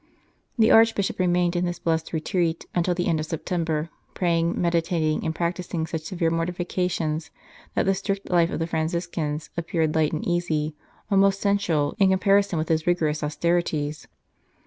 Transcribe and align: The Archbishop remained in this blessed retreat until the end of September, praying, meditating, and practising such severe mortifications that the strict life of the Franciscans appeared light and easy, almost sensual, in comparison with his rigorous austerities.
The 0.57 0.71
Archbishop 0.71 1.19
remained 1.19 1.55
in 1.55 1.63
this 1.65 1.77
blessed 1.77 2.11
retreat 2.11 2.65
until 2.73 2.95
the 2.95 3.05
end 3.05 3.19
of 3.19 3.27
September, 3.27 3.91
praying, 4.15 4.59
meditating, 4.59 5.23
and 5.23 5.35
practising 5.35 5.85
such 5.85 6.01
severe 6.05 6.31
mortifications 6.31 7.29
that 7.75 7.85
the 7.85 7.93
strict 7.93 8.27
life 8.31 8.49
of 8.49 8.57
the 8.57 8.65
Franciscans 8.65 9.51
appeared 9.55 9.93
light 9.93 10.11
and 10.11 10.27
easy, 10.27 10.75
almost 11.11 11.39
sensual, 11.39 11.93
in 11.99 12.09
comparison 12.09 12.57
with 12.57 12.69
his 12.69 12.87
rigorous 12.87 13.21
austerities. 13.23 14.07